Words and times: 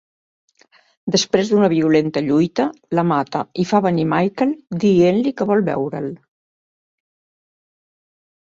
Després 1.15 1.51
d'una 1.51 1.67
violenta 1.73 2.23
lluita, 2.29 2.65
la 2.99 3.05
mata 3.11 3.41
i 3.65 3.67
fa 3.73 3.83
venir 3.89 4.07
Michael 4.15 4.57
dient-li 4.85 5.35
que 5.43 5.49
vol 5.53 5.65
veure'l. 5.69 6.09